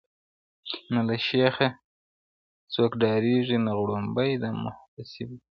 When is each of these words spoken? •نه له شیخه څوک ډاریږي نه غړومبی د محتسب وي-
•نه 0.93 1.01
له 1.07 1.15
شیخه 1.27 1.67
څوک 2.73 2.91
ډاریږي 3.01 3.57
نه 3.65 3.71
غړومبی 3.79 4.31
د 4.41 4.43
محتسب 4.63 5.27
وي- 5.29 5.37